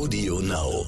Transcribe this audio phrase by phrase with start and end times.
[0.00, 0.86] Audio Now.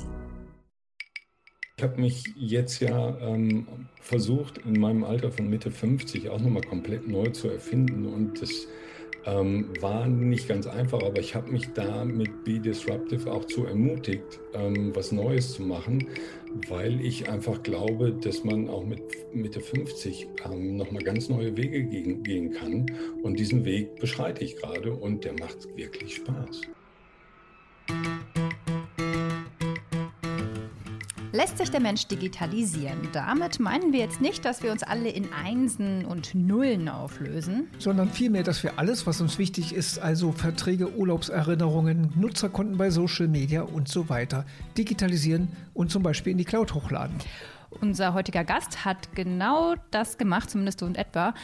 [1.77, 3.67] Ich habe mich jetzt ja ähm,
[4.01, 8.67] versucht, in meinem Alter von Mitte 50 auch nochmal komplett neu zu erfinden und das
[9.27, 13.67] ähm, war nicht ganz einfach, aber ich habe mich da mit Be Disruptive auch zu
[13.67, 16.09] ermutigt, ähm, was Neues zu machen,
[16.71, 19.03] weil ich einfach glaube, dass man auch mit
[19.35, 22.87] Mitte 50 ähm, nochmal ganz neue Wege gehen, gehen kann.
[23.23, 26.63] Und diesen Weg beschreite ich gerade und der macht wirklich Spaß.
[31.35, 33.09] Lässt sich der Mensch digitalisieren?
[33.15, 37.69] Damit meinen wir jetzt nicht, dass wir uns alle in Einsen und Nullen auflösen.
[37.79, 43.29] Sondern vielmehr, dass wir alles, was uns wichtig ist, also Verträge, Urlaubserinnerungen, Nutzerkonten bei Social
[43.29, 44.45] Media und so weiter,
[44.77, 47.17] digitalisieren und zum Beispiel in die Cloud hochladen.
[47.81, 51.35] Unser heutiger Gast hat genau das gemacht, zumindest so in etwa.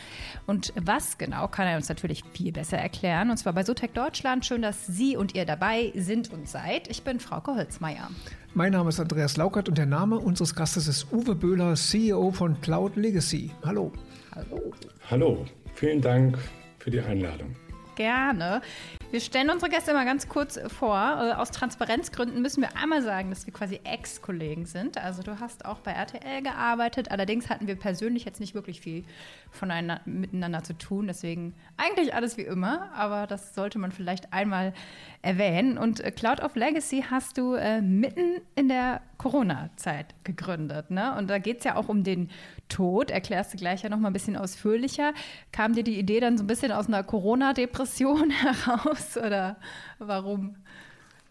[0.46, 3.30] Und was genau, kann er uns natürlich viel besser erklären.
[3.30, 4.46] Und zwar bei Sotec Deutschland.
[4.46, 6.88] Schön, dass Sie und ihr dabei sind und seid.
[6.88, 8.09] Ich bin Frauke Holzmeier.
[8.54, 12.60] Mein Name ist Andreas Laukert und der Name unseres Gastes ist Uwe Böhler, CEO von
[12.60, 13.51] Cloud Legacy.
[13.65, 13.92] Hallo.
[14.35, 14.73] Hallo.
[15.10, 15.45] Hallo.
[15.74, 16.38] Vielen Dank
[16.79, 17.54] für die Einladung.
[17.95, 18.63] Gerne.
[19.10, 20.95] Wir stellen unsere Gäste mal ganz kurz vor.
[20.95, 25.02] Äh, aus Transparenzgründen müssen wir einmal sagen, dass wir quasi Ex-Kollegen sind.
[25.02, 27.10] Also du hast auch bei RTL gearbeitet.
[27.10, 29.04] Allerdings hatten wir persönlich jetzt nicht wirklich viel
[29.51, 31.06] voneinander, miteinander zu tun.
[31.06, 32.92] Deswegen eigentlich alles wie immer.
[32.95, 34.74] Aber das sollte man vielleicht einmal
[35.23, 35.79] erwähnen.
[35.79, 40.90] Und äh, Cloud of Legacy hast du äh, mitten in der Corona-Zeit gegründet.
[40.90, 41.16] Ne?
[41.16, 42.29] Und da geht es ja auch um den
[42.68, 43.10] Tod.
[43.10, 45.14] Erklärst du gleich ja noch mal ein bisschen ausführlicher.
[45.51, 48.30] Kam dir die Idee dann so ein bisschen aus einer Corona-Depression
[48.64, 48.98] heraus?
[48.99, 49.57] Raus oder
[49.99, 50.57] warum?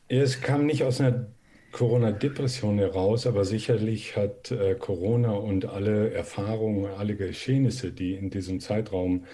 [0.08, 1.28] Es kam nicht aus einer
[1.72, 8.60] Corona-Depression heraus, aber sicherlich hat äh, Corona und alle Erfahrungen, alle Geschehnisse, die in diesem
[8.60, 9.26] Zeitraum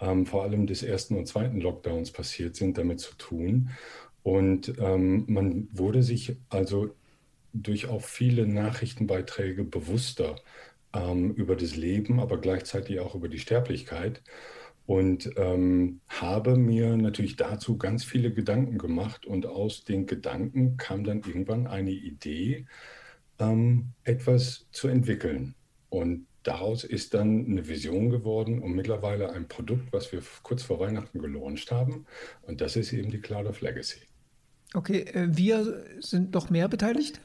[0.00, 3.70] ähm, vor allem des ersten und zweiten Lockdowns passiert sind, damit zu tun.
[4.22, 6.94] Und ähm, man wurde sich also
[7.52, 10.36] durch auch viele Nachrichtenbeiträge bewusster
[10.94, 14.22] ähm, über das Leben, aber gleichzeitig auch über die Sterblichkeit
[14.92, 21.02] und ähm, habe mir natürlich dazu ganz viele Gedanken gemacht und aus den Gedanken kam
[21.02, 22.66] dann irgendwann eine Idee,
[23.38, 25.54] ähm, etwas zu entwickeln.
[25.88, 30.78] Und daraus ist dann eine Vision geworden und mittlerweile ein Produkt, was wir kurz vor
[30.78, 32.04] Weihnachten gelauncht haben.
[32.42, 34.00] Und das ist eben die Cloud of Legacy.
[34.74, 37.18] Okay, äh, wir sind noch mehr beteiligt?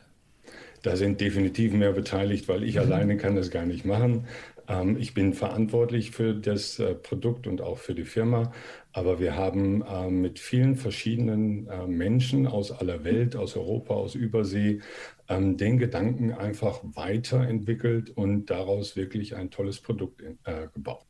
[0.83, 2.81] Da sind definitiv mehr beteiligt, weil ich mhm.
[2.83, 4.25] alleine kann das gar nicht machen.
[4.67, 8.51] Ähm, ich bin verantwortlich für das äh, Produkt und auch für die Firma,
[8.91, 14.15] aber wir haben äh, mit vielen verschiedenen äh, Menschen aus aller Welt, aus Europa, aus
[14.15, 14.81] Übersee,
[15.29, 21.05] ähm, den Gedanken einfach weiterentwickelt und daraus wirklich ein tolles Produkt äh, gebaut.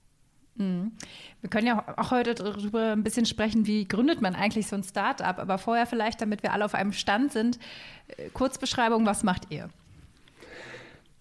[0.57, 0.91] Mhm.
[1.41, 4.83] Wir können ja auch heute darüber ein bisschen sprechen, wie gründet man eigentlich so ein
[4.83, 5.39] Start-up.
[5.39, 7.59] Aber vorher vielleicht, damit wir alle auf einem Stand sind,
[8.07, 9.69] äh, Kurzbeschreibung, was macht ihr?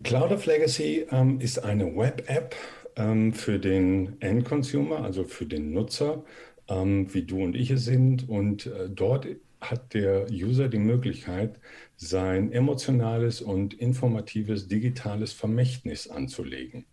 [0.03, 2.55] Cloud of Legacy ähm, ist eine Web-App
[2.97, 6.23] ähm, für den End-Consumer, also für den Nutzer,
[6.69, 8.29] ähm, wie du und ich es sind.
[8.29, 9.27] Und äh, dort
[9.61, 11.59] hat der User die Möglichkeit,
[11.97, 16.85] sein emotionales und informatives digitales Vermächtnis anzulegen.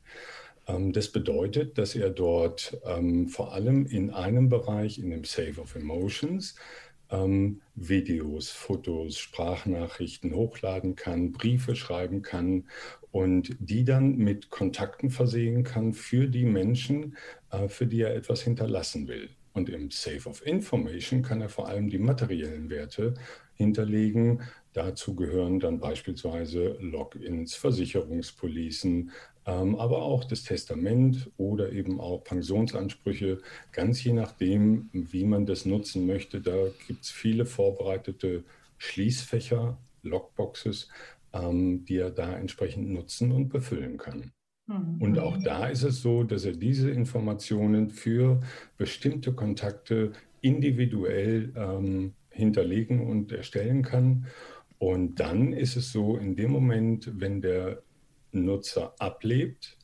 [0.67, 5.59] Ähm, das bedeutet, dass er dort ähm, vor allem in einem Bereich, in dem Save
[5.59, 6.55] of Emotions,
[7.13, 12.65] ähm, Videos, Fotos, Sprachnachrichten hochladen kann, Briefe schreiben kann
[13.11, 17.15] und die dann mit Kontakten versehen kann für die Menschen,
[17.51, 19.29] äh, für die er etwas hinterlassen will.
[19.53, 23.13] Und im Save of Information kann er vor allem die materiellen Werte
[23.53, 24.41] hinterlegen.
[24.73, 29.11] Dazu gehören dann beispielsweise Logins, Versicherungspolicen,
[29.45, 33.39] aber auch das Testament oder eben auch Pensionsansprüche,
[33.71, 36.41] ganz je nachdem, wie man das nutzen möchte.
[36.41, 38.43] Da gibt es viele vorbereitete
[38.77, 40.89] Schließfächer, Logboxes,
[41.33, 44.31] ähm, die er da entsprechend nutzen und befüllen kann.
[44.67, 45.01] Mhm.
[45.01, 48.41] Und auch da ist es so, dass er diese Informationen für
[48.77, 54.27] bestimmte Kontakte individuell ähm, hinterlegen und erstellen kann.
[54.77, 57.81] Und dann ist es so, in dem Moment, wenn der
[58.33, 59.77] Nutzer ablebt,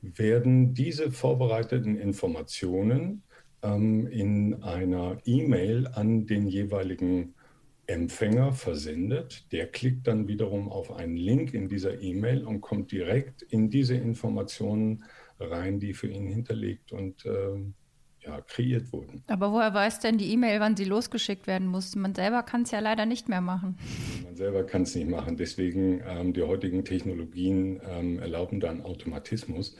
[0.00, 3.22] werden diese vorbereiteten Informationen
[3.62, 7.34] ähm, in einer E-Mail an den jeweiligen
[7.86, 9.50] Empfänger versendet.
[9.50, 13.96] Der klickt dann wiederum auf einen Link in dieser E-Mail und kommt direkt in diese
[13.96, 15.04] Informationen
[15.40, 17.56] rein, die für ihn hinterlegt und äh,
[18.28, 19.22] ja, kreiert wurden.
[19.26, 21.96] Aber woher weiß denn die E-Mail, wann sie losgeschickt werden muss?
[21.96, 23.78] Man selber kann es ja leider nicht mehr machen.
[24.24, 25.36] Man selber kann es nicht machen.
[25.36, 29.76] Deswegen ähm, die heutigen Technologien ähm, erlauben dann Automatismus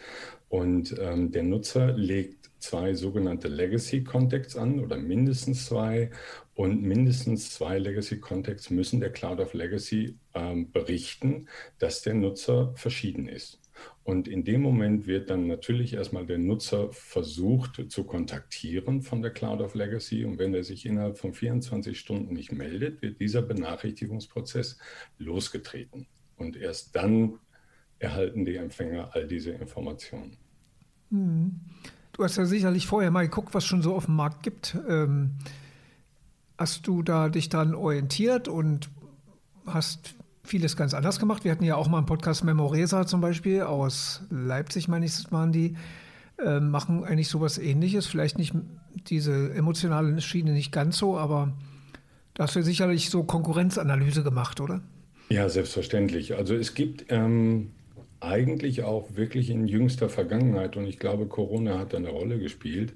[0.49, 6.11] und ähm, der Nutzer legt zwei sogenannte Legacy Contexts an oder mindestens zwei.
[6.55, 11.47] Und mindestens zwei Legacy Contexts müssen der Cloud of Legacy ähm, berichten,
[11.79, 13.61] dass der Nutzer verschieden ist.
[14.05, 19.33] Und in dem Moment wird dann natürlich erstmal der Nutzer versucht zu kontaktieren von der
[19.33, 20.25] Cloud of Legacy.
[20.25, 24.79] Und wenn er sich innerhalb von 24 Stunden nicht meldet, wird dieser Benachrichtigungsprozess
[25.19, 26.07] losgetreten.
[26.37, 27.39] Und erst dann
[27.99, 30.37] erhalten die Empfänger all diese Informationen.
[31.11, 31.61] Hm.
[32.13, 34.77] Du hast ja sicherlich vorher mal geguckt, was schon so auf dem Markt gibt.
[34.89, 35.39] Ähm,
[36.57, 38.91] hast du da dich dann orientiert und
[39.67, 40.15] hast
[40.49, 41.45] vieles ganz anders gemacht?
[41.45, 45.53] Wir hatten ja auch mal einen Podcast Memoresa zum Beispiel aus Leipzig, meine ich, waren
[45.53, 45.77] die,
[46.45, 48.07] äh, machen eigentlich sowas ähnliches.
[48.07, 48.55] Vielleicht nicht
[49.09, 51.53] diese emotionale Schiene nicht ganz so, aber
[52.35, 54.81] da hast du sicherlich so Konkurrenzanalyse gemacht, oder?
[55.29, 56.37] Ja, selbstverständlich.
[56.37, 57.71] Also es gibt ähm,
[58.21, 62.95] eigentlich auch wirklich in jüngster Vergangenheit, und ich glaube, Corona hat eine Rolle gespielt,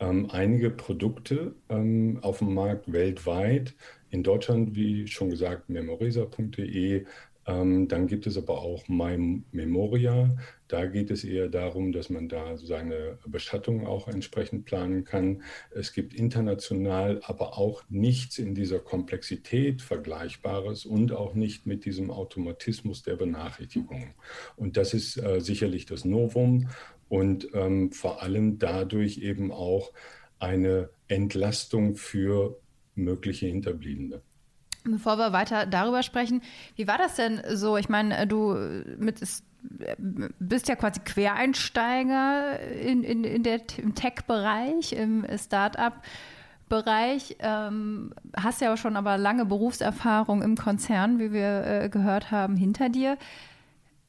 [0.00, 3.74] ähm, einige Produkte ähm, auf dem Markt weltweit.
[4.10, 7.06] In Deutschland, wie schon gesagt, memorisa.de,
[7.46, 10.36] ähm, dann gibt es aber auch My Memoria.
[10.68, 15.42] Da geht es eher darum, dass man da seine Bestattung auch entsprechend planen kann.
[15.70, 22.10] Es gibt international aber auch nichts in dieser Komplexität Vergleichbares und auch nicht mit diesem
[22.10, 24.14] Automatismus der Benachrichtigung.
[24.56, 26.68] Und das ist äh, sicherlich das Novum
[27.08, 29.92] und ähm, vor allem dadurch eben auch
[30.38, 32.56] eine Entlastung für
[33.04, 34.20] mögliche Hinterbliebene.
[34.84, 36.40] Bevor wir weiter darüber sprechen,
[36.76, 37.76] wie war das denn so?
[37.76, 38.54] Ich meine, du
[38.98, 39.20] mit,
[40.38, 47.36] bist ja quasi Quereinsteiger in, in, in der, im Tech-Bereich, im Start-up-Bereich.
[47.40, 52.56] Ähm, hast ja auch schon aber lange Berufserfahrung im Konzern, wie wir äh, gehört haben,
[52.56, 53.18] hinter dir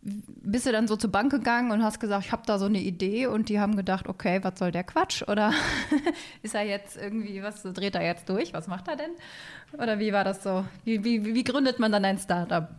[0.02, 2.80] bist du dann so zur Bank gegangen und hast gesagt, ich habe da so eine
[2.80, 5.22] Idee und die haben gedacht, okay, was soll der Quatsch?
[5.28, 5.54] Oder
[6.42, 8.54] ist er jetzt irgendwie, was dreht er jetzt durch?
[8.54, 9.12] Was macht er denn?
[9.74, 10.66] Oder wie war das so?
[10.84, 12.70] Wie, wie, wie gründet man dann ein Startup?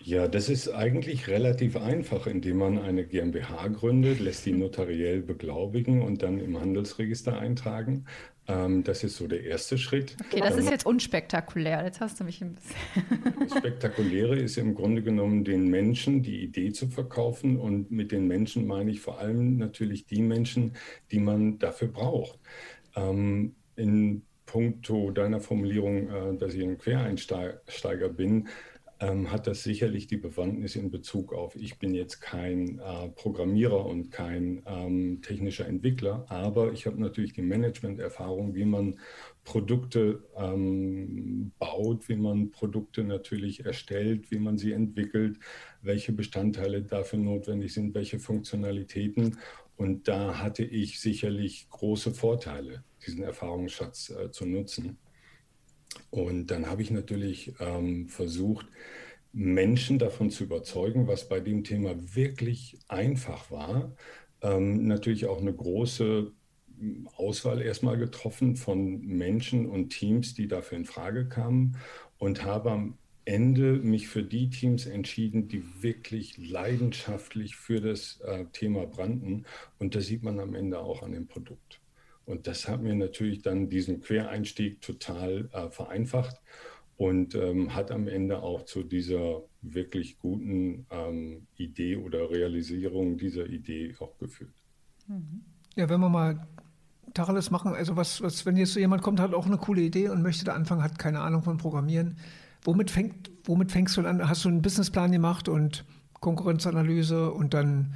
[0.00, 6.02] Ja, das ist eigentlich relativ einfach, indem man eine GmbH gründet, lässt die notariell beglaubigen
[6.02, 8.06] und dann im Handelsregister eintragen.
[8.48, 10.16] Ähm, das ist so der erste Schritt.
[10.26, 11.84] Okay, das ist jetzt unspektakulär.
[11.84, 13.28] Jetzt hast du mich ein bisschen.
[13.48, 17.58] Das Spektakuläre ist im Grunde genommen den Menschen die Idee zu verkaufen.
[17.58, 20.72] Und mit den Menschen meine ich vor allem natürlich die Menschen,
[21.12, 22.38] die man dafür braucht.
[22.96, 28.48] Ähm, in puncto deiner Formulierung, äh, dass ich ein Quereinsteiger bin,
[29.00, 33.86] ähm, hat das sicherlich die Bewandtnis in Bezug auf, ich bin jetzt kein äh, Programmierer
[33.86, 38.98] und kein ähm, technischer Entwickler, aber ich habe natürlich die Management-Erfahrung, wie man
[39.44, 45.38] Produkte ähm, baut, wie man Produkte natürlich erstellt, wie man sie entwickelt,
[45.82, 49.38] welche Bestandteile dafür notwendig sind, welche Funktionalitäten.
[49.76, 54.98] Und da hatte ich sicherlich große Vorteile, diesen Erfahrungsschatz äh, zu nutzen.
[56.10, 58.66] Und dann habe ich natürlich ähm, versucht,
[59.32, 63.94] Menschen davon zu überzeugen, was bei dem Thema wirklich einfach war.
[64.40, 66.32] Ähm, natürlich auch eine große
[66.78, 71.76] hm, Auswahl erstmal getroffen von Menschen und Teams, die dafür in Frage kamen
[72.18, 78.46] und habe am Ende mich für die Teams entschieden, die wirklich leidenschaftlich für das äh,
[78.52, 79.44] Thema brannten.
[79.78, 81.80] Und das sieht man am Ende auch an dem Produkt.
[82.28, 86.36] Und das hat mir natürlich dann diesen Quereinstieg total äh, vereinfacht
[86.98, 93.46] und ähm, hat am Ende auch zu dieser wirklich guten ähm, Idee oder Realisierung dieser
[93.46, 94.52] Idee auch geführt.
[95.74, 96.46] Ja, wenn wir mal
[97.14, 100.10] Tacheles machen, also was, was, wenn jetzt so jemand kommt, hat auch eine coole Idee
[100.10, 102.18] und möchte da anfangen, hat keine Ahnung von Programmieren,
[102.62, 104.28] womit, fängt, womit fängst du an?
[104.28, 105.86] Hast du einen Businessplan gemacht und
[106.20, 107.94] Konkurrenzanalyse und dann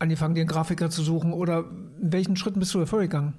[0.00, 3.34] angefangen, den Grafiker zu suchen oder in welchen Schritten bist du vorgegangen?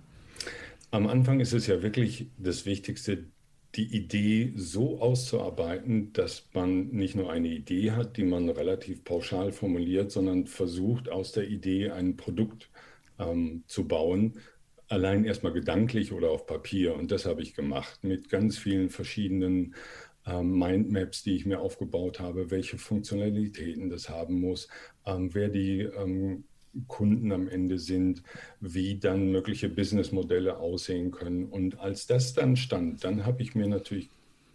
[0.91, 3.25] Am Anfang ist es ja wirklich das Wichtigste,
[3.75, 9.53] die Idee so auszuarbeiten, dass man nicht nur eine Idee hat, die man relativ pauschal
[9.53, 12.69] formuliert, sondern versucht, aus der Idee ein Produkt
[13.17, 14.33] ähm, zu bauen,
[14.89, 16.95] allein erstmal gedanklich oder auf Papier.
[16.95, 19.75] Und das habe ich gemacht mit ganz vielen verschiedenen
[20.25, 24.67] ähm, Mindmaps, die ich mir aufgebaut habe, welche Funktionalitäten das haben muss,
[25.05, 26.43] ähm, wer die ähm,
[26.87, 28.23] Kunden am Ende sind,
[28.59, 31.45] wie dann mögliche Businessmodelle aussehen können.
[31.45, 34.09] Und als das dann stand, dann habe ich mir natürlich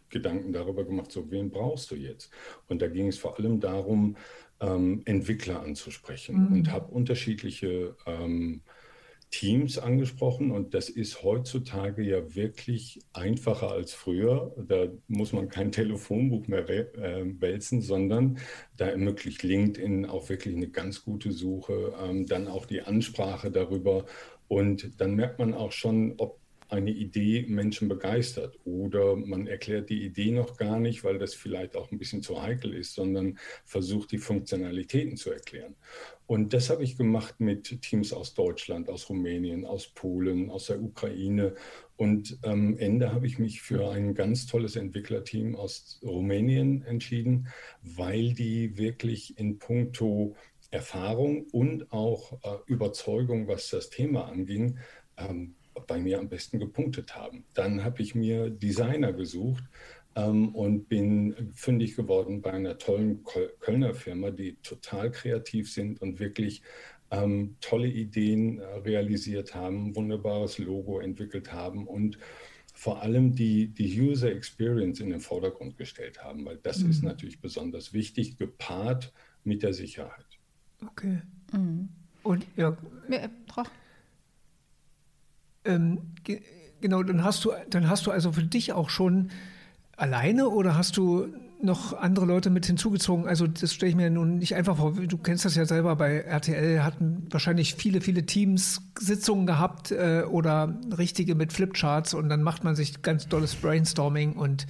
[0.09, 2.31] Gedanken darüber gemacht, so wen brauchst du jetzt?
[2.69, 4.17] Und da ging es vor allem darum,
[4.61, 6.53] ähm, Entwickler anzusprechen mhm.
[6.53, 8.63] und habe unterschiedliche ähm,
[9.31, 14.55] Teams angesprochen und das ist heutzutage ja wirklich einfacher als früher.
[14.57, 18.39] Da muss man kein Telefonbuch mehr äh, wälzen, sondern
[18.77, 24.07] da ermöglicht LinkedIn auch wirklich eine ganz gute Suche, ähm, dann auch die Ansprache darüber
[24.49, 26.39] und dann merkt man auch schon, ob
[26.69, 31.77] eine Idee Menschen begeistert oder man erklärt die Idee noch gar nicht, weil das vielleicht
[31.77, 35.77] auch ein bisschen zu heikel ist, sondern versucht die Funktionalitäten zu erklären.
[36.27, 40.83] Und das habe ich gemacht mit Teams aus Deutschland, aus Rumänien, aus Polen, aus der
[40.83, 41.55] Ukraine.
[41.97, 47.49] Und am Ende habe ich mich für ein ganz tolles Entwicklerteam aus Rumänien entschieden,
[47.83, 50.35] weil die wirklich in puncto
[50.71, 54.79] Erfahrung und auch äh, Überzeugung, was das Thema anging,
[55.17, 55.55] ähm,
[55.87, 57.45] bei mir am besten gepunktet haben.
[57.55, 59.65] Dann habe ich mir Designer gesucht
[60.15, 63.25] ähm, und bin fündig geworden bei einer tollen
[63.61, 66.63] Kölner Firma, die total kreativ sind und wirklich
[67.11, 72.19] ähm, tolle Ideen äh, realisiert haben, wunderbares Logo entwickelt haben und
[72.75, 76.91] vor allem die, die User Experience in den Vordergrund gestellt haben, weil das mhm.
[76.91, 79.13] ist natürlich besonders wichtig, gepaart
[79.45, 80.27] mit der Sicherheit.
[80.85, 81.23] Okay.
[81.53, 81.89] Mhm.
[82.23, 82.77] Und ja.
[83.09, 83.31] ja
[85.67, 86.41] ähm, ge
[86.81, 89.31] genau, dann hast du, dann hast du also für dich auch schon
[89.97, 91.29] alleine oder hast du
[91.63, 93.27] noch andere Leute mit hinzugezogen?
[93.27, 94.93] Also das stelle ich mir nun nicht einfach vor.
[94.93, 100.25] Du kennst das ja selber bei RTL, hatten wahrscheinlich viele, viele Teams Sitzungen gehabt äh,
[100.29, 104.67] oder richtige mit Flipcharts und dann macht man sich ganz tolles Brainstorming und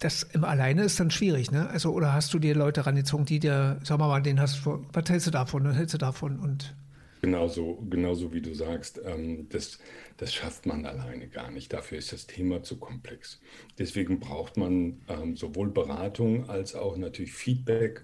[0.00, 1.68] das im Alleine ist dann schwierig, ne?
[1.70, 5.08] Also, oder hast du dir Leute rangezogen, die dir, sag mal, den hast du, was
[5.08, 6.74] hältst du davon, was hältst du davon und
[7.24, 9.78] Genauso, genauso wie du sagst, ähm, das,
[10.18, 11.72] das schafft man alleine gar nicht.
[11.72, 13.40] Dafür ist das Thema zu komplex.
[13.78, 18.02] Deswegen braucht man ähm, sowohl Beratung als auch natürlich Feedback,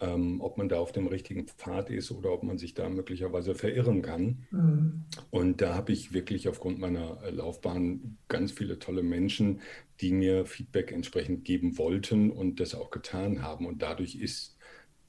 [0.00, 3.54] ähm, ob man da auf dem richtigen Pfad ist oder ob man sich da möglicherweise
[3.54, 4.46] verirren kann.
[4.50, 5.04] Mhm.
[5.28, 9.60] Und da habe ich wirklich aufgrund meiner Laufbahn ganz viele tolle Menschen,
[10.00, 13.66] die mir Feedback entsprechend geben wollten und das auch getan haben.
[13.66, 14.56] Und dadurch ist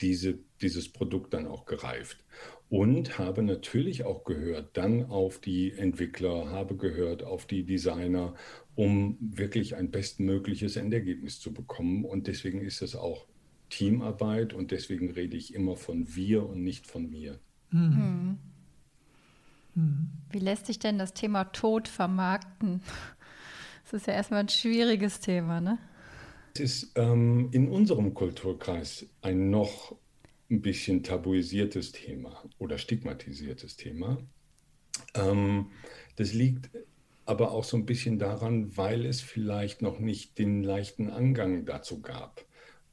[0.02, 2.26] diese, dieses Produkt dann auch gereift
[2.70, 8.34] und habe natürlich auch gehört dann auf die Entwickler, habe gehört auf die Designer,
[8.76, 12.04] um wirklich ein bestmögliches Endergebnis zu bekommen.
[12.04, 13.26] Und deswegen ist es auch
[13.70, 17.40] Teamarbeit und deswegen rede ich immer von wir und nicht von mir.
[17.72, 18.38] Mhm.
[19.76, 20.10] Mhm.
[20.32, 22.82] Wie lässt sich denn das Thema Tod vermarkten?
[23.84, 25.78] Das ist ja erstmal ein schwieriges Thema, ne?
[26.54, 29.96] Es ist ähm, in unserem Kulturkreis ein noch
[30.50, 34.18] ein bisschen tabuisiertes Thema oder stigmatisiertes Thema.
[35.14, 35.72] Ähm,
[36.16, 36.70] das liegt
[37.26, 42.02] aber auch so ein bisschen daran, weil es vielleicht noch nicht den leichten Angang dazu
[42.02, 42.46] gab,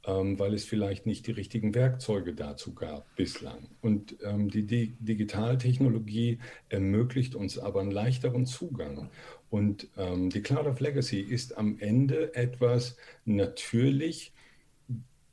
[0.05, 3.69] ähm, weil es vielleicht nicht die richtigen Werkzeuge dazu gab bislang.
[3.81, 9.09] Und ähm, die Di Digitaltechnologie ermöglicht uns aber einen leichteren Zugang.
[9.49, 14.33] Und ähm, die Cloud of Legacy ist am Ende etwas natürlich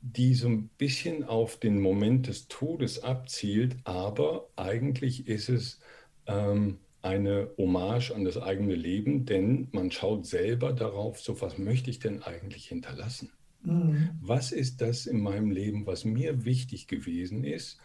[0.05, 5.79] die so ein bisschen auf den Moment des Todes abzielt, aber eigentlich ist es
[6.27, 11.89] ähm, eine Hommage an das eigene Leben, denn man schaut selber darauf, so was möchte
[11.89, 13.31] ich denn eigentlich hinterlassen?
[13.63, 14.09] Mhm.
[14.21, 17.77] Was ist das in meinem Leben, was mir wichtig gewesen ist,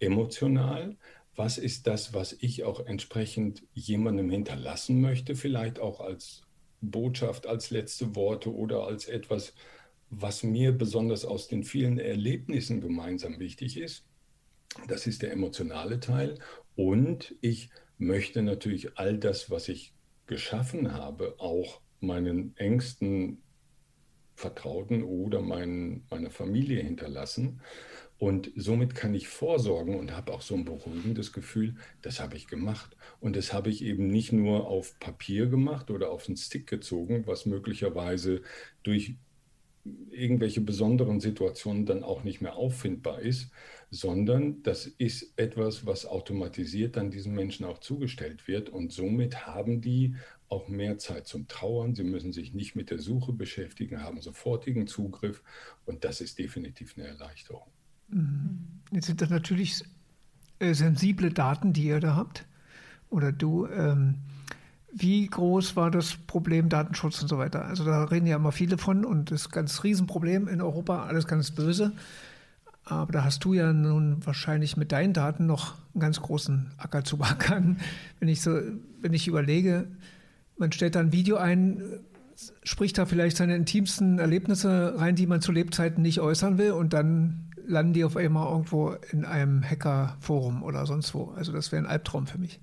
[0.00, 0.96] emotional?
[1.34, 6.46] Was ist das, was ich auch entsprechend jemandem hinterlassen möchte, vielleicht auch als
[6.80, 9.52] Botschaft, als letzte Worte oder als etwas,
[10.10, 14.04] was mir besonders aus den vielen Erlebnissen gemeinsam wichtig ist,
[14.88, 16.38] das ist der emotionale Teil.
[16.74, 19.94] Und ich möchte natürlich all das, was ich
[20.26, 23.42] geschaffen habe, auch meinen engsten
[24.34, 27.62] Vertrauten oder mein, meiner Familie hinterlassen.
[28.18, 32.46] Und somit kann ich vorsorgen und habe auch so ein beruhigendes Gefühl, das habe ich
[32.46, 32.96] gemacht.
[33.20, 37.26] Und das habe ich eben nicht nur auf Papier gemacht oder auf einen Stick gezogen,
[37.26, 38.42] was möglicherweise
[38.82, 39.16] durch
[40.10, 43.50] irgendwelche besonderen Situationen dann auch nicht mehr auffindbar ist,
[43.90, 49.80] sondern das ist etwas, was automatisiert dann diesen Menschen auch zugestellt wird und somit haben
[49.80, 50.16] die
[50.48, 51.94] auch mehr Zeit zum Trauern.
[51.94, 55.42] Sie müssen sich nicht mit der Suche beschäftigen, haben sofortigen Zugriff
[55.84, 57.66] und das ist definitiv eine Erleichterung.
[58.08, 58.66] Mhm.
[58.92, 59.82] Jetzt sind das natürlich
[60.58, 62.46] äh, sensible Daten, die ihr da habt
[63.10, 63.66] oder du.
[63.66, 64.16] Ähm
[64.98, 67.66] wie groß war das Problem Datenschutz und so weiter?
[67.66, 71.04] Also da reden ja immer viele von und das ist ein ganz Riesenproblem in Europa,
[71.04, 71.92] alles ganz böse.
[72.84, 77.04] Aber da hast du ja nun wahrscheinlich mit deinen Daten noch einen ganz großen Acker
[77.04, 77.78] zu backern.
[78.20, 78.58] Wenn ich so,
[79.02, 79.86] wenn ich überlege,
[80.56, 81.82] man stellt da ein Video ein,
[82.62, 86.92] spricht da vielleicht seine intimsten Erlebnisse rein, die man zu Lebzeiten nicht äußern will und
[86.92, 91.32] dann landen die auf einmal irgendwo in einem Hackerforum oder sonst wo.
[91.36, 92.60] Also das wäre ein Albtraum für mich.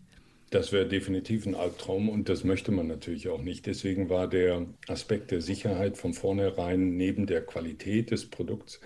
[0.53, 3.65] Das wäre definitiv ein Albtraum und das möchte man natürlich auch nicht.
[3.65, 8.79] Deswegen war der Aspekt der Sicherheit von vornherein neben der Qualität des Produkts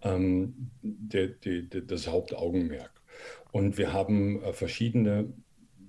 [0.00, 2.90] ähm, der, der, der, das Hauptaugenmerk.
[3.50, 5.34] Und wir haben äh, verschiedene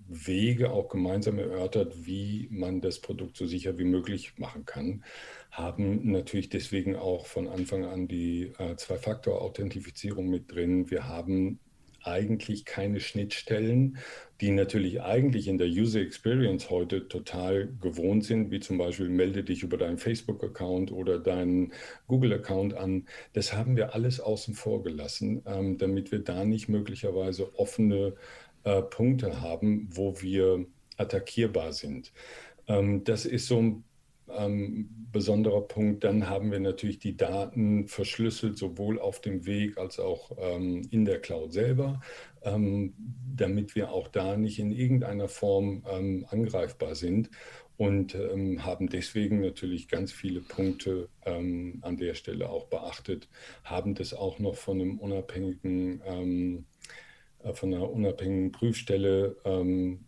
[0.09, 5.05] Wege auch gemeinsam erörtert, wie man das Produkt so sicher wie möglich machen kann,
[5.51, 10.91] haben natürlich deswegen auch von Anfang an die äh, Zwei-Faktor-Authentifizierung mit drin.
[10.91, 11.61] Wir haben
[12.03, 13.97] eigentlich keine Schnittstellen,
[14.41, 19.43] die natürlich eigentlich in der User Experience heute total gewohnt sind, wie zum Beispiel melde
[19.43, 21.73] dich über deinen Facebook-Account oder deinen
[22.07, 23.05] Google-Account an.
[23.33, 28.15] Das haben wir alles außen vor gelassen, ähm, damit wir da nicht möglicherweise offene
[28.63, 30.65] äh, Punkte haben, wo wir
[30.97, 32.11] attackierbar sind.
[32.67, 33.83] Ähm, das ist so ein
[34.29, 36.03] ähm, besonderer Punkt.
[36.03, 41.05] Dann haben wir natürlich die Daten verschlüsselt, sowohl auf dem Weg als auch ähm, in
[41.05, 42.01] der Cloud selber,
[42.43, 42.93] ähm,
[43.35, 47.29] damit wir auch da nicht in irgendeiner Form ähm, angreifbar sind
[47.77, 53.27] und ähm, haben deswegen natürlich ganz viele Punkte ähm, an der Stelle auch beachtet,
[53.63, 56.01] haben das auch noch von einem unabhängigen
[57.43, 60.05] äh, von einer unabhängigen Prüfstelle ähm,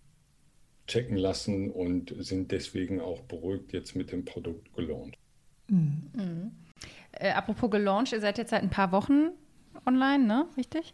[0.88, 5.18] checken lassen und sind deswegen auch beruhigt jetzt mit dem Produkt gelauncht.
[5.68, 6.10] Mhm.
[6.14, 6.52] Mhm.
[7.12, 9.30] Äh, apropos gelauncht, ihr seid jetzt seit ein paar Wochen
[9.86, 10.46] online, ne?
[10.58, 10.94] Richtig?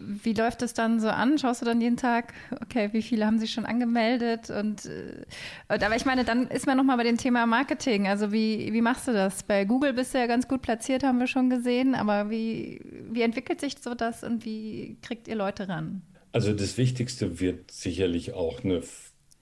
[0.00, 1.38] Wie läuft es dann so an?
[1.38, 4.48] Schaust du dann jeden Tag, okay, wie viele haben sich schon angemeldet?
[4.48, 5.24] Und äh,
[5.68, 8.06] aber ich meine, dann ist man nochmal bei dem Thema Marketing.
[8.06, 9.42] Also wie, wie machst du das?
[9.42, 13.22] Bei Google bist du ja ganz gut platziert, haben wir schon gesehen, aber wie, wie
[13.22, 16.02] entwickelt sich so das und wie kriegt ihr Leute ran?
[16.32, 18.82] Also das Wichtigste wird sicherlich auch eine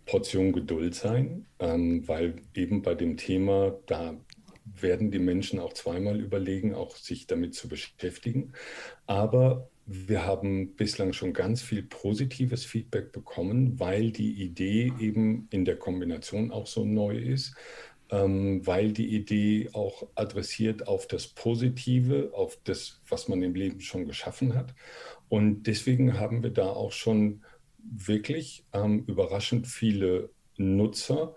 [0.06, 4.16] Portion Geduld sein, ähm, weil eben bei dem Thema, da
[4.64, 8.52] werden die Menschen auch zweimal überlegen, auch sich damit zu beschäftigen.
[9.06, 15.64] Aber wir haben bislang schon ganz viel positives Feedback bekommen, weil die Idee eben in
[15.64, 17.54] der Kombination auch so neu ist,
[18.10, 24.06] weil die Idee auch adressiert auf das Positive, auf das, was man im Leben schon
[24.06, 24.74] geschaffen hat.
[25.28, 27.42] Und deswegen haben wir da auch schon
[27.78, 31.34] wirklich ähm, überraschend viele Nutzer,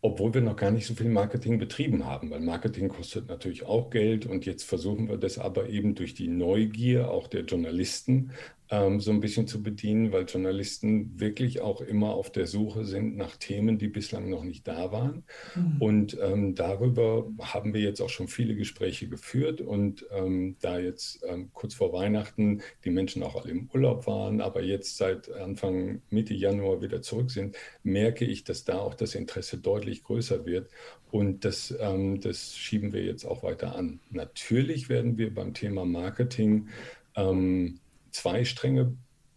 [0.00, 3.88] obwohl wir noch gar nicht so viel Marketing betrieben haben, weil Marketing kostet natürlich auch
[3.88, 8.32] Geld und jetzt versuchen wir das aber eben durch die Neugier auch der Journalisten
[8.70, 13.16] ähm, so ein bisschen zu bedienen, weil Journalisten wirklich auch immer auf der Suche sind
[13.16, 15.24] nach Themen, die bislang noch nicht da waren.
[15.54, 15.76] Mhm.
[15.82, 19.60] Und ähm, darüber haben wir jetzt auch schon viele Gespräche geführt.
[19.60, 24.40] Und ähm, da jetzt ähm, kurz vor Weihnachten die Menschen auch alle im Urlaub waren,
[24.40, 29.14] aber jetzt seit Anfang Mitte Januar wieder zurück sind, merke ich, dass da auch das
[29.14, 30.70] Interesse deutlich größer wird.
[31.10, 34.00] Und das, ähm, das schieben wir jetzt auch weiter an.
[34.10, 36.68] Natürlich werden wir beim Thema Marketing
[37.14, 37.78] ähm,
[38.14, 38.96] zwei Stränge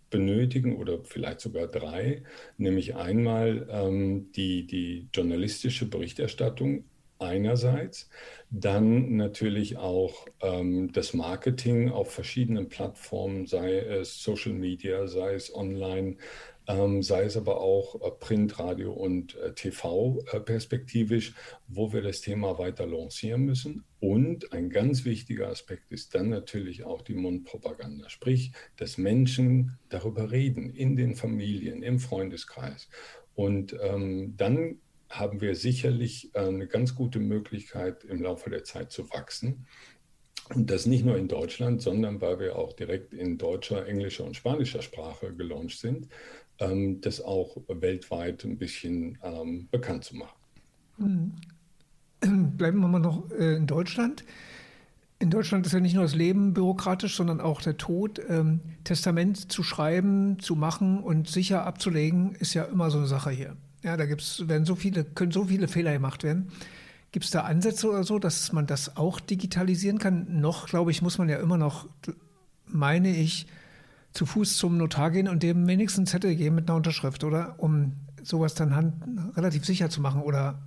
[0.09, 2.23] benötigen oder vielleicht sogar drei,
[2.57, 6.85] nämlich einmal ähm, die, die journalistische Berichterstattung
[7.19, 8.09] einerseits,
[8.49, 15.53] dann natürlich auch ähm, das Marketing auf verschiedenen Plattformen, sei es Social Media, sei es
[15.53, 16.17] online,
[16.67, 21.33] ähm, sei es aber auch äh, Print, Radio und äh, TV äh, perspektivisch,
[21.67, 23.85] wo wir das Thema weiter lancieren müssen.
[23.99, 30.31] Und ein ganz wichtiger Aspekt ist dann natürlich auch die Mundpropaganda, sprich, dass Menschen darüber
[30.31, 32.89] reden in den Familien, im Freundeskreis.
[33.33, 38.91] Und ähm, dann haben wir sicherlich äh, eine ganz gute Möglichkeit, im Laufe der Zeit
[38.91, 39.65] zu wachsen.
[40.53, 44.35] Und das nicht nur in Deutschland, sondern weil wir auch direkt in deutscher, englischer und
[44.35, 46.07] spanischer Sprache gelauncht sind,
[46.59, 50.37] ähm, das auch weltweit ein bisschen ähm, bekannt zu machen.
[50.97, 51.31] Hm.
[52.57, 54.23] Bleiben wir mal noch äh, in Deutschland.
[55.19, 58.21] In Deutschland ist ja nicht nur das Leben bürokratisch, sondern auch der Tod.
[58.29, 63.31] Ähm, Testament zu schreiben, zu machen und sicher abzulegen, ist ja immer so eine Sache
[63.31, 63.57] hier.
[63.83, 66.51] Ja, da gibt's, werden so viele, können so viele Fehler gemacht werden.
[67.11, 70.39] Gibt es da Ansätze oder so, dass man das auch digitalisieren kann?
[70.41, 71.87] Noch, glaube ich, muss man ja immer noch,
[72.65, 73.47] meine ich,
[74.13, 77.55] zu Fuß zum Notar gehen und dem wenigstens Zettel geben mit einer Unterschrift, oder?
[77.57, 77.93] Um
[78.23, 78.95] sowas dann hand,
[79.37, 80.21] relativ sicher zu machen.
[80.21, 80.59] Oder,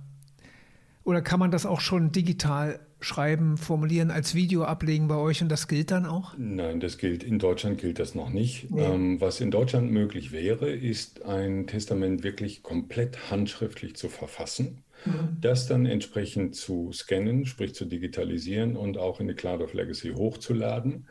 [1.03, 5.49] oder kann man das auch schon digital schreiben, formulieren, als Video ablegen bei euch und
[5.49, 6.35] das gilt dann auch?
[6.37, 7.23] Nein, das gilt.
[7.23, 8.71] In Deutschland gilt das noch nicht.
[8.71, 8.83] Nee.
[8.83, 14.83] Ähm, was in Deutschland möglich wäre, ist ein Testament wirklich komplett handschriftlich zu verfassen.
[15.05, 15.37] Mhm.
[15.41, 20.11] Das dann entsprechend zu scannen, sprich zu digitalisieren und auch in die Cloud of Legacy
[20.11, 21.07] hochzuladen.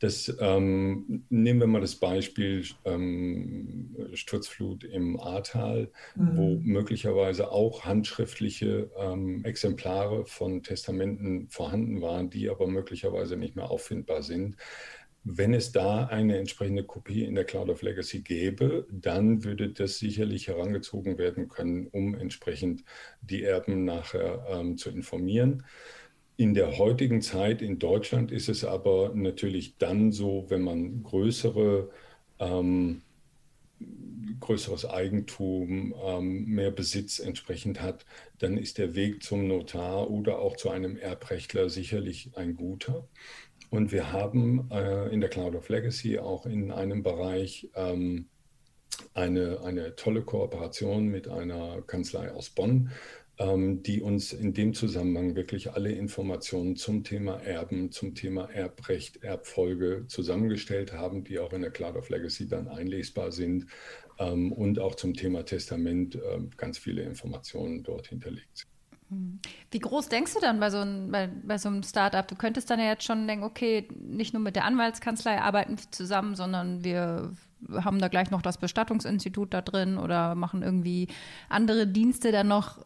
[0.00, 6.36] Das, ähm, nehmen wir mal das Beispiel ähm, Sturzflut im Ahrtal, mhm.
[6.36, 13.70] wo möglicherweise auch handschriftliche ähm, Exemplare von Testamenten vorhanden waren, die aber möglicherweise nicht mehr
[13.70, 14.56] auffindbar sind.
[15.24, 19.98] Wenn es da eine entsprechende Kopie in der Cloud of Legacy gäbe, dann würde das
[19.98, 22.84] sicherlich herangezogen werden können, um entsprechend
[23.20, 25.64] die Erben nachher ähm, zu informieren.
[26.36, 31.90] In der heutigen Zeit in Deutschland ist es aber natürlich dann so, wenn man größere
[32.38, 33.02] ähm,
[34.40, 38.04] größeres Eigentum, ähm, mehr Besitz entsprechend hat,
[38.38, 43.08] dann ist der Weg zum Notar oder auch zu einem Erbrechtler sicherlich ein guter.
[43.70, 48.26] Und wir haben äh, in der Cloud of Legacy auch in einem Bereich ähm,
[49.14, 52.90] eine, eine tolle Kooperation mit einer Kanzlei aus Bonn,
[53.38, 59.22] ähm, die uns in dem Zusammenhang wirklich alle Informationen zum Thema Erben, zum Thema Erbrecht,
[59.22, 63.66] Erbfolge zusammengestellt haben, die auch in der Cloud of Legacy dann einlesbar sind
[64.18, 68.79] ähm, und auch zum Thema Testament äh, ganz viele Informationen dort hinterlegt sind.
[69.70, 72.26] Wie groß denkst du dann bei so, einem, bei, bei so einem Startup?
[72.26, 76.36] Du könntest dann ja jetzt schon denken, okay, nicht nur mit der Anwaltskanzlei arbeiten zusammen,
[76.36, 77.32] sondern wir
[77.72, 81.08] haben da gleich noch das Bestattungsinstitut da drin oder machen irgendwie
[81.48, 82.78] andere Dienste dann noch,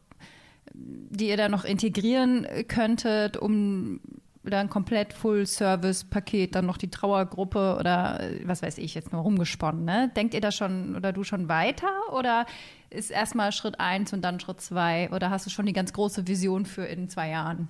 [0.72, 4.00] die ihr da noch integrieren könntet, um
[4.46, 9.84] oder ein komplett Full-Service-Paket, dann noch die Trauergruppe oder was weiß ich, jetzt nur rumgesponnen.
[9.84, 10.10] Ne?
[10.14, 12.46] Denkt ihr da schon oder du schon weiter oder
[12.90, 16.26] ist erstmal Schritt eins und dann Schritt zwei oder hast du schon die ganz große
[16.26, 17.68] Vision für in zwei Jahren?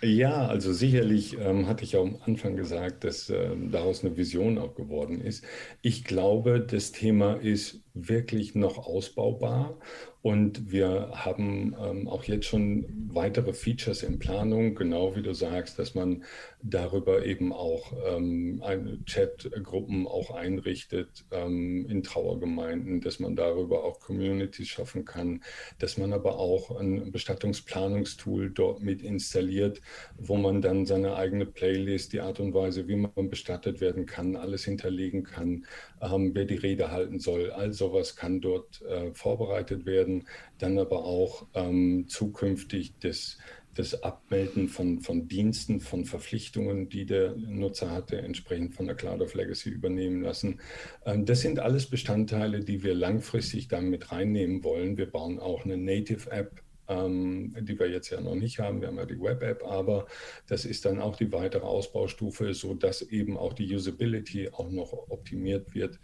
[0.00, 4.56] Ja, also sicherlich ähm, hatte ich ja am Anfang gesagt, dass ähm, daraus eine Vision
[4.58, 5.44] auch geworden ist.
[5.82, 9.78] Ich glaube, das Thema ist wirklich noch ausbaubar.
[10.20, 15.78] Und wir haben ähm, auch jetzt schon weitere Features in Planung, genau wie du sagst,
[15.78, 16.24] dass man
[16.60, 18.60] darüber eben auch ähm,
[19.06, 25.42] Chatgruppen auch einrichtet ähm, in Trauergemeinden, dass man darüber auch Communities schaffen kann,
[25.78, 29.80] dass man aber auch ein Bestattungsplanungstool dort mit installiert,
[30.18, 34.34] wo man dann seine eigene Playlist, die Art und Weise, wie man bestattet werden kann,
[34.34, 35.64] alles hinterlegen kann,
[36.02, 37.50] ähm, wer die Rede halten soll.
[37.50, 40.26] All sowas kann dort äh, vorbereitet werden.
[40.58, 43.38] Dann aber auch ähm, zukünftig das,
[43.74, 49.20] das Abmelden von, von Diensten, von Verpflichtungen, die der Nutzer hatte, entsprechend von der Cloud
[49.20, 50.60] of Legacy übernehmen lassen.
[51.04, 54.96] Ähm, das sind alles Bestandteile, die wir langfristig dann mit reinnehmen wollen.
[54.96, 58.80] Wir bauen auch eine Native App ähm, die wir jetzt ja noch nicht haben.
[58.80, 60.06] Wir haben ja die Web-App, aber
[60.46, 65.74] das ist dann auch die weitere Ausbaustufe, sodass eben auch die Usability auch noch optimiert
[65.74, 66.00] wird.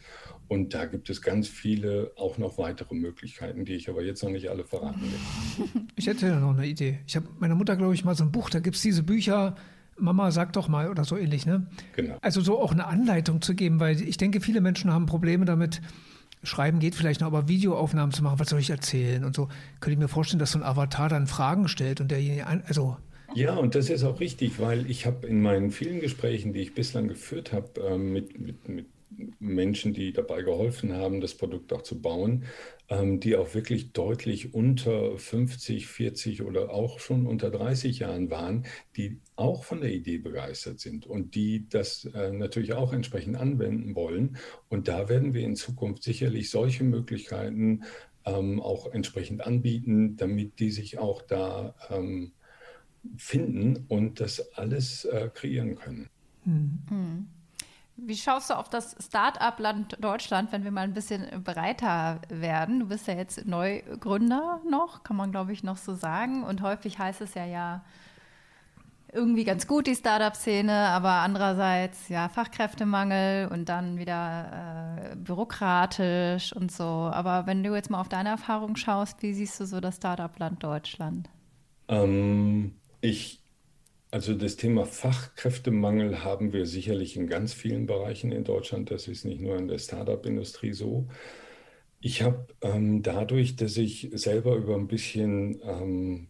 [0.49, 4.31] Und da gibt es ganz viele auch noch weitere Möglichkeiten, die ich aber jetzt noch
[4.31, 5.83] nicht alle verraten will.
[5.97, 6.99] Ich hätte ja noch eine Idee.
[7.07, 9.55] Ich habe meiner Mutter, glaube ich, mal so ein Buch, da gibt es diese Bücher.
[9.97, 11.67] Mama, sag doch mal oder so ähnlich, ne?
[11.95, 12.19] Genau.
[12.21, 15.81] Also so auch eine Anleitung zu geben, weil ich denke, viele Menschen haben Probleme damit,
[16.45, 19.49] Schreiben geht vielleicht noch, aber Videoaufnahmen zu machen, was soll ich erzählen und so,
[19.81, 22.97] könnte ich mir vorstellen, dass so ein Avatar dann Fragen stellt und derjenige, also
[23.35, 26.75] ja, und das ist auch richtig, weil ich habe in meinen vielen Gesprächen, die ich
[26.75, 28.87] bislang geführt habe, äh, mit, mit, mit
[29.39, 32.45] Menschen, die dabei geholfen haben, das Produkt auch zu bauen,
[32.89, 38.67] ähm, die auch wirklich deutlich unter 50, 40 oder auch schon unter 30 Jahren waren,
[38.97, 43.95] die auch von der Idee begeistert sind und die das äh, natürlich auch entsprechend anwenden
[43.95, 44.37] wollen.
[44.69, 47.85] Und da werden wir in Zukunft sicherlich solche Möglichkeiten
[48.25, 52.33] ähm, auch entsprechend anbieten, damit die sich auch da ähm,
[53.17, 56.09] finden und das alles äh, kreieren können.
[56.45, 57.29] Mhm.
[57.97, 62.81] Wie schaust du auf das Start-up-Land Deutschland, wenn wir mal ein bisschen breiter werden?
[62.81, 66.43] Du bist ja jetzt Neugründer noch, kann man glaube ich noch so sagen.
[66.43, 67.85] Und häufig heißt es ja ja
[69.15, 76.73] irgendwie ganz gut, die Start-up-Szene, aber andererseits ja Fachkräftemangel und dann wieder äh, bürokratisch und
[76.73, 76.85] so.
[76.85, 80.65] Aber wenn du jetzt mal auf deine Erfahrung schaust, wie siehst du so das Start-up-Land
[80.65, 81.31] Deutschland?
[81.87, 83.44] Ähm, ich
[84.15, 88.93] also das Thema Fachkräftemangel haben wir sicherlich in ganz vielen Bereichen in Deutschland.
[88.93, 91.09] Das ist nicht nur in der Startup-Industrie so.
[91.99, 96.29] Ich habe ähm, dadurch, dass ich selber über ein bisschen ähm,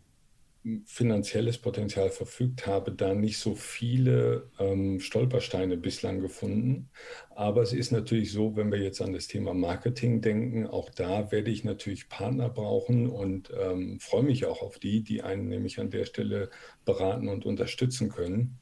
[0.87, 6.88] finanzielles Potenzial verfügt habe, da nicht so viele ähm, Stolpersteine bislang gefunden.
[7.35, 11.31] Aber es ist natürlich so, wenn wir jetzt an das Thema Marketing denken, auch da
[11.31, 15.81] werde ich natürlich Partner brauchen und ähm, freue mich auch auf die, die einen nämlich
[15.81, 16.48] an der Stelle
[16.87, 18.59] beraten und unterstützen können,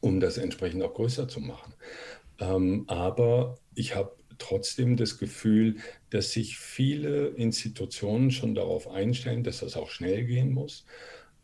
[0.00, 1.74] um das entsprechend auch größer zu machen.
[2.38, 5.76] Ähm, aber ich habe trotzdem das Gefühl,
[6.10, 10.84] dass sich viele Institutionen schon darauf einstellen, dass das auch schnell gehen muss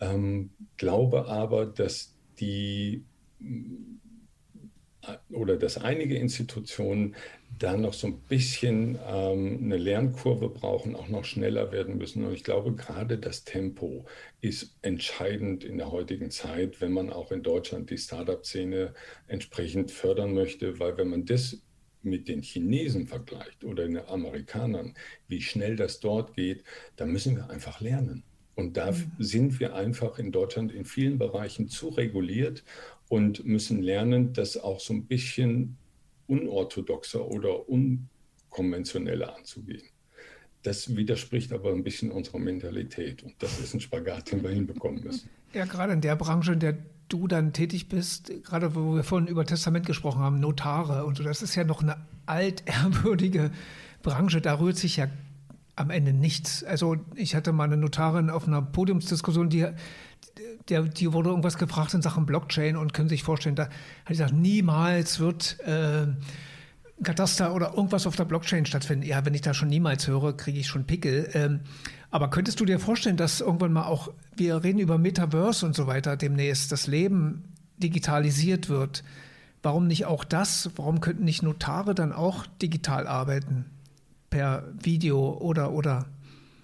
[0.01, 3.05] ähm, glaube aber, dass die
[5.31, 7.17] oder dass einige Institutionen
[7.59, 12.25] da noch so ein bisschen ähm, eine Lernkurve brauchen, auch noch schneller werden müssen.
[12.25, 14.07] Und ich glaube, gerade das Tempo
[14.41, 18.95] ist entscheidend in der heutigen Zeit, wenn man auch in Deutschland die Startup-Szene
[19.27, 21.63] entsprechend fördern möchte, weil wenn man das
[22.03, 24.95] mit den Chinesen vergleicht oder den Amerikanern,
[25.29, 26.65] wie schnell das dort geht,
[26.97, 28.25] da müssen wir einfach lernen.
[28.61, 29.11] Und da mhm.
[29.19, 32.63] sind wir einfach in Deutschland in vielen Bereichen zu reguliert
[33.09, 35.77] und müssen lernen, das auch so ein bisschen
[36.29, 39.83] unorthodoxer oder unkonventioneller anzugehen.
[40.63, 45.03] Das widerspricht aber ein bisschen unserer Mentalität und das ist ein Spagat, den wir hinbekommen
[45.03, 45.31] müssen.
[45.55, 46.77] Ja, gerade in der Branche, in der
[47.09, 51.25] du dann tätig bist, gerade wo wir vorhin über Testament gesprochen haben, Notare und so,
[51.25, 51.97] das ist ja noch eine
[52.27, 53.51] altehrwürdige
[54.03, 55.09] Branche, da rührt sich ja
[55.81, 56.63] am Ende nichts.
[56.65, 59.67] Also ich hatte mal eine Notarin auf einer Podiumsdiskussion, die,
[60.69, 63.73] der, die wurde irgendwas gefragt in Sachen Blockchain und können sich vorstellen, da hat
[64.05, 66.07] ich gesagt, niemals wird äh,
[67.03, 69.07] Kataster oder irgendwas auf der Blockchain stattfinden.
[69.07, 71.31] Ja, wenn ich da schon niemals höre, kriege ich schon Pickel.
[71.33, 71.61] Ähm,
[72.11, 75.87] aber könntest du dir vorstellen, dass irgendwann mal auch, wir reden über Metaverse und so
[75.87, 77.45] weiter demnächst, das Leben
[77.79, 79.03] digitalisiert wird?
[79.63, 80.71] Warum nicht auch das?
[80.77, 83.67] Warum könnten nicht Notare dann auch digital arbeiten?
[84.31, 86.09] Per Video oder oder?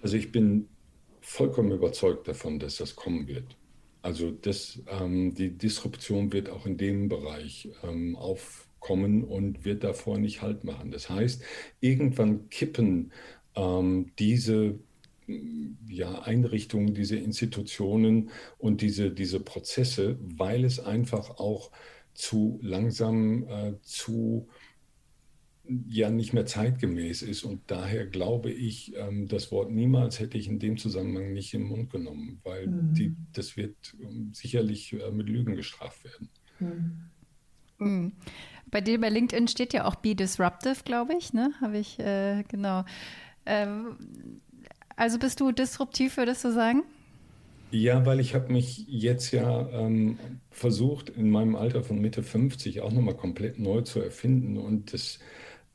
[0.01, 0.67] Also ich bin
[1.21, 3.57] vollkommen überzeugt davon, dass das kommen wird.
[4.01, 10.17] Also das, ähm, die Disruption wird auch in dem Bereich ähm, aufkommen und wird davor
[10.17, 10.91] nicht Halt machen.
[10.91, 11.43] Das heißt,
[11.81, 13.11] irgendwann kippen
[13.55, 14.79] ähm, diese
[15.89, 21.71] ja, Einrichtungen, diese Institutionen und diese, diese Prozesse, weil es einfach auch
[22.13, 24.47] zu langsam, äh, zu
[25.87, 27.43] ja nicht mehr zeitgemäß ist.
[27.43, 31.63] Und daher glaube ich, ähm, das Wort niemals hätte ich in dem Zusammenhang nicht im
[31.63, 32.93] Mund genommen, weil mhm.
[32.93, 36.29] die, das wird ähm, sicherlich äh, mit Lügen gestraft werden.
[36.59, 37.09] Mhm.
[37.79, 38.11] Mhm.
[38.69, 41.51] Bei dir bei LinkedIn steht ja auch Be Disruptive, glaube ich, ne?
[41.61, 42.83] Habe ich, äh, genau.
[43.45, 43.97] Ähm,
[44.95, 46.83] also bist du disruptiv, würdest du sagen?
[47.71, 50.17] Ja, weil ich habe mich jetzt ja ähm,
[50.49, 54.57] versucht, in meinem Alter von Mitte 50 auch nochmal komplett neu zu erfinden.
[54.57, 55.19] Und das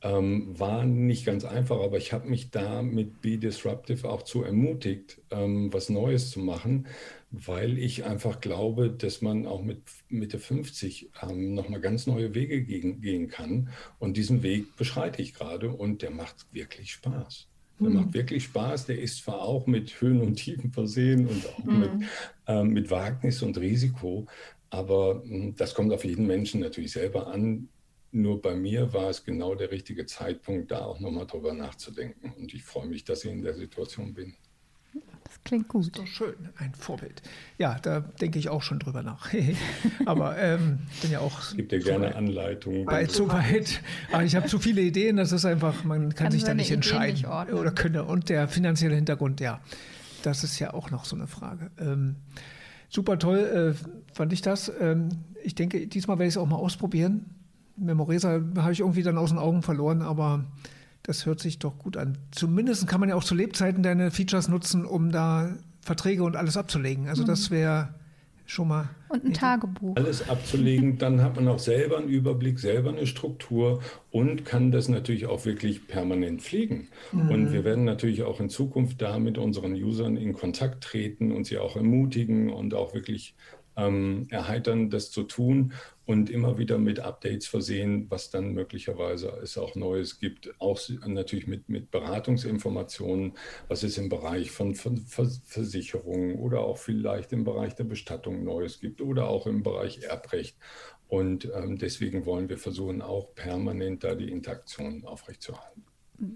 [0.03, 4.43] ähm, war nicht ganz einfach, aber ich habe mich da mit Be Disruptive auch zu
[4.43, 6.87] ermutigt, ähm, was Neues zu machen,
[7.31, 12.63] weil ich einfach glaube, dass man auch mit Mitte 50 ähm, nochmal ganz neue Wege
[12.63, 13.69] gehen, gehen kann.
[13.97, 17.47] Und diesen Weg beschreite ich gerade und der macht wirklich Spaß.
[17.79, 17.95] Der mhm.
[17.95, 18.85] macht wirklich Spaß.
[18.87, 21.79] Der ist zwar auch mit Höhen und Tiefen versehen und auch mhm.
[21.79, 21.91] mit,
[22.47, 24.27] ähm, mit Wagnis und Risiko,
[24.69, 27.69] aber hm, das kommt auf jeden Menschen natürlich selber an.
[28.15, 32.31] Nur bei mir war es genau der richtige Zeitpunkt, da auch nochmal drüber nachzudenken.
[32.37, 34.35] Und ich freue mich, dass ich in der Situation bin.
[35.23, 35.81] Das klingt gut.
[35.81, 37.23] Das ist doch schön, ein Vorbild.
[37.57, 39.33] Ja, da denke ich auch schon drüber nach.
[40.05, 41.41] Aber ähm, bin ja auch.
[41.49, 42.85] Ich gebe dir gerne Anleitungen.
[42.85, 43.81] Weit, zu weit.
[44.11, 46.69] Aber ich habe zu viele Ideen, das ist einfach, man kann, kann sich da nicht
[46.69, 47.15] entscheiden.
[47.15, 48.03] Nicht oder könnte.
[48.03, 49.59] Und der finanzielle Hintergrund, ja.
[50.21, 51.71] Das ist ja auch noch so eine Frage.
[51.79, 52.17] Ähm,
[52.89, 54.71] super toll äh, fand ich das.
[54.79, 55.09] Ähm,
[55.43, 57.25] ich denke, diesmal werde ich es auch mal ausprobieren
[57.75, 60.45] Memoresa habe ich irgendwie dann aus den Augen verloren, aber
[61.03, 62.17] das hört sich doch gut an.
[62.31, 66.55] Zumindest kann man ja auch zu Lebzeiten deine Features nutzen, um da Verträge und alles
[66.55, 67.09] abzulegen.
[67.09, 67.27] Also mhm.
[67.27, 67.93] das wäre
[68.45, 68.89] schon mal.
[69.09, 69.95] Und ein Tagebuch.
[69.95, 73.81] Alles abzulegen, dann hat man auch selber einen Überblick, selber eine Struktur
[74.11, 76.87] und kann das natürlich auch wirklich permanent pflegen.
[77.11, 77.29] Mhm.
[77.29, 81.45] Und wir werden natürlich auch in Zukunft da mit unseren Usern in Kontakt treten und
[81.45, 83.35] sie auch ermutigen und auch wirklich
[83.75, 85.73] ähm, erheitern, das zu tun
[86.05, 90.53] und immer wieder mit Updates versehen, was dann möglicherweise es auch Neues gibt.
[90.59, 93.33] Auch natürlich mit, mit Beratungsinformationen,
[93.67, 98.79] was es im Bereich von, von Versicherungen oder auch vielleicht im Bereich der Bestattung Neues
[98.79, 100.57] gibt oder auch im Bereich Erbrecht.
[101.07, 105.83] Und ähm, deswegen wollen wir versuchen, auch permanent da die Interaktion aufrechtzuerhalten.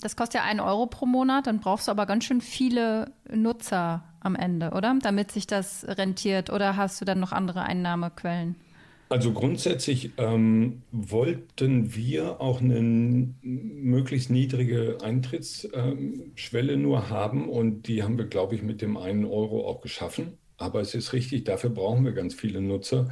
[0.02, 4.04] Das kostet ja einen Euro pro Monat, dann brauchst du aber ganz schön viele Nutzer
[4.20, 4.96] am Ende, oder?
[5.02, 6.50] Damit sich das rentiert.
[6.50, 8.56] Oder hast du dann noch andere Einnahmequellen?
[9.10, 12.82] Also grundsätzlich ähm, wollten wir auch eine
[13.42, 19.66] möglichst niedrige Eintrittsschwelle nur haben und die haben wir, glaube ich, mit dem einen Euro
[19.66, 20.38] auch geschaffen.
[20.58, 23.10] Aber es ist richtig, dafür brauchen wir ganz viele Nutzer.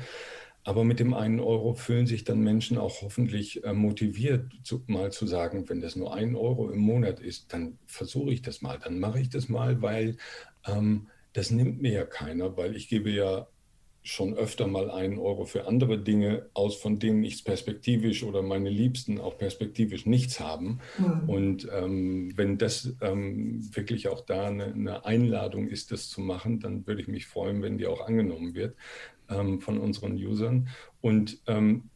[0.65, 5.11] Aber mit dem einen Euro fühlen sich dann Menschen auch hoffentlich äh, motiviert, zu, mal
[5.11, 8.79] zu sagen, wenn das nur ein Euro im Monat ist, dann versuche ich das mal,
[8.83, 10.17] dann mache ich das mal, weil
[10.65, 13.47] ähm, das nimmt mir ja keiner, weil ich gebe ja
[14.01, 18.69] schon öfter mal einen Euro für andere Dinge aus, von denen ich perspektivisch oder meine
[18.69, 20.79] Liebsten auch perspektivisch nichts haben.
[20.99, 21.29] Mhm.
[21.29, 26.59] Und ähm, wenn das ähm, wirklich auch da eine, eine, Einladung ist, das zu machen,
[26.59, 28.75] dann würde ich mich freuen, wenn die auch angenommen wird
[29.29, 30.69] ähm, von unseren Usern.
[31.01, 31.89] Und ähm,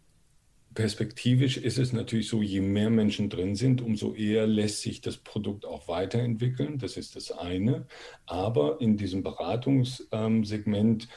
[0.73, 5.17] perspektivisch ist es natürlich so, je mehr Menschen drin sind, umso eher lässt sich das
[5.17, 6.77] Produkt auch weiterentwickeln.
[6.77, 7.85] Das ist das eine.
[8.25, 11.07] Aber in diesem Beratungssegment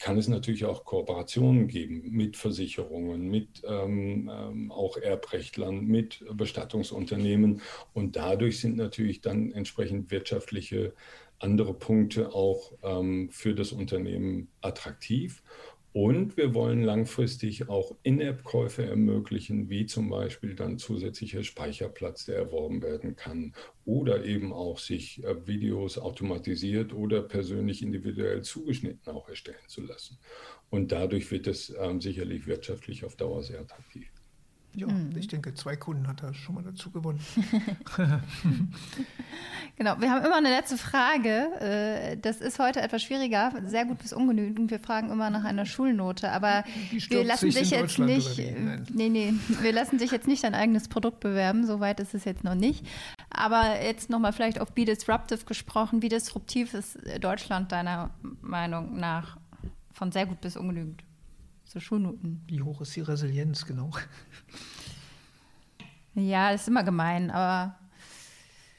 [0.00, 7.60] kann es natürlich auch Kooperationen geben mit Versicherungen, mit ähm, ähm, auch Erbrechtlern, mit Bestattungsunternehmen.
[7.92, 10.94] Und dadurch sind natürlich dann entsprechend wirtschaftliche
[11.38, 15.42] andere Punkte auch ähm, für das Unternehmen attraktiv.
[15.92, 22.80] Und wir wollen langfristig auch In-App-Käufe ermöglichen, wie zum Beispiel dann zusätzlicher Speicherplatz, der erworben
[22.80, 29.56] werden kann oder eben auch sich äh, Videos automatisiert oder persönlich individuell zugeschnitten auch erstellen
[29.66, 30.18] zu lassen.
[30.70, 34.19] Und dadurch wird es ähm, sicherlich wirtschaftlich auf Dauer sehr attraktiv.
[34.74, 35.16] Ja, mhm.
[35.16, 37.18] ich denke, zwei Kunden hat er schon mal dazu gewonnen.
[39.76, 41.50] genau, wir haben immer eine letzte Frage.
[41.60, 44.70] Äh, das ist heute etwas schwieriger, sehr gut bis ungenügend.
[44.70, 48.38] Wir fragen immer nach einer Schulnote, aber wir lassen dich jetzt nicht,
[48.94, 52.44] nee, nee, wir lassen dich jetzt nicht dein eigenes Produkt bewerben, soweit ist es jetzt
[52.44, 52.86] noch nicht.
[53.28, 56.00] Aber jetzt nochmal vielleicht auf Be Disruptive gesprochen.
[56.00, 59.36] Wie disruptiv ist Deutschland deiner Meinung nach
[59.92, 61.02] von sehr gut bis ungenügend?
[61.72, 62.42] So Schulnoten.
[62.48, 63.92] Wie hoch ist die Resilienz, genau?
[66.16, 67.78] Ja, das ist immer gemein, aber.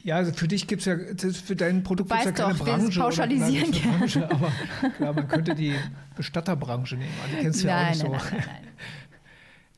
[0.03, 0.97] Ja, also für dich gibt es ja,
[1.31, 2.99] für dein Produkt gibt es ja keine doch, Branche.
[2.99, 4.51] pauschalisieren oder, Branche, aber
[4.97, 5.73] klar, man könnte die
[6.17, 7.13] Bestatterbranche nehmen.
[7.23, 8.11] Also, die kennst du ja auch nicht nein, so.
[8.11, 8.67] Nein, nein, nein.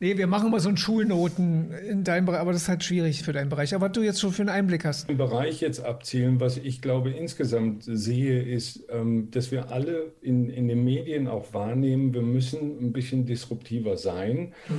[0.03, 3.23] Nee, wir machen mal so ein Schulnoten in deinem Bereich, aber das ist halt schwierig
[3.23, 3.73] für deinen Bereich.
[3.73, 5.09] Aber was du jetzt schon für einen Einblick hast.
[5.09, 10.49] Im Bereich jetzt abzielen, was ich glaube insgesamt sehe, ist, ähm, dass wir alle in,
[10.49, 14.51] in den Medien auch wahrnehmen, wir müssen ein bisschen disruptiver sein.
[14.67, 14.75] Mhm.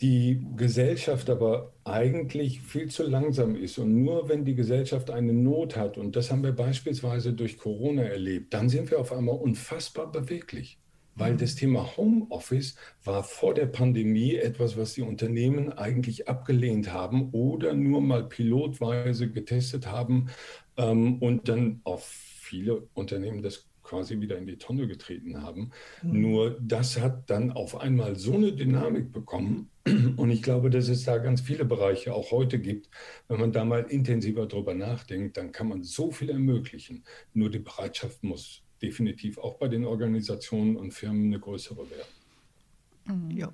[0.00, 3.78] Die Gesellschaft aber eigentlich viel zu langsam ist.
[3.78, 8.02] Und nur wenn die Gesellschaft eine Not hat, und das haben wir beispielsweise durch Corona
[8.02, 10.81] erlebt, dann sind wir auf einmal unfassbar beweglich
[11.14, 17.30] weil das Thema Homeoffice war vor der Pandemie etwas, was die Unternehmen eigentlich abgelehnt haben
[17.32, 20.28] oder nur mal pilotweise getestet haben
[20.76, 25.70] ähm, und dann auf viele Unternehmen das quasi wieder in die Tonne getreten haben.
[26.02, 26.20] Mhm.
[26.20, 29.68] Nur das hat dann auf einmal so eine Dynamik bekommen.
[30.16, 32.88] Und ich glaube, dass es da ganz viele Bereiche auch heute gibt.
[33.28, 37.04] Wenn man da mal intensiver drüber nachdenkt, dann kann man so viel ermöglichen.
[37.34, 43.28] Nur die Bereitschaft muss definitiv auch bei den Organisationen und Firmen eine größere werden.
[43.28, 43.30] Mhm.
[43.30, 43.52] Ja.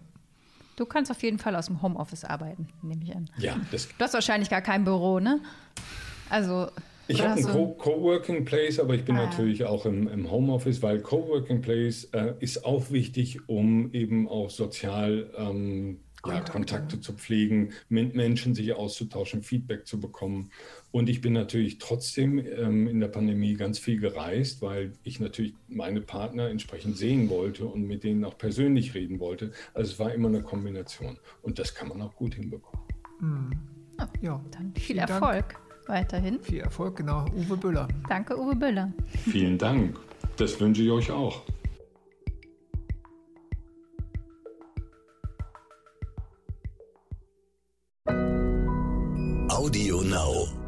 [0.77, 3.29] Du kannst auf jeden Fall aus dem Homeoffice arbeiten, nehme ich an.
[3.39, 5.41] Ja, das du hast wahrscheinlich gar kein Büro, ne?
[6.31, 6.69] Also.
[7.11, 9.27] Ich habe einen Co Coworking Place, aber ich bin ah.
[9.27, 14.51] natürlich auch im, im, Homeoffice, weil Coworking Place äh, ist auch wichtig, um eben auch
[14.51, 16.01] sozial ähm,
[16.37, 20.51] ja, Kontakte zu pflegen, mit Menschen sich auszutauschen, Feedback zu bekommen.
[20.91, 25.55] Und ich bin natürlich trotzdem ähm, in der Pandemie ganz viel gereist, weil ich natürlich
[25.69, 29.53] meine Partner entsprechend sehen wollte und mit denen auch persönlich reden wollte.
[29.75, 31.19] Also es war immer eine Kombination.
[31.43, 32.87] Und das kann man auch gut hinbekommen.
[33.21, 33.51] Mhm.
[34.21, 35.89] Ja, dann viel Erfolg Dank.
[35.89, 36.41] weiterhin.
[36.41, 37.27] Viel Erfolg, genau.
[37.35, 37.89] Uwe Büller.
[38.09, 38.93] Danke, Uwe Büller.
[39.31, 39.99] Vielen Dank.
[40.37, 41.43] Das wünsche ich euch auch.
[49.69, 50.68] Audio Now.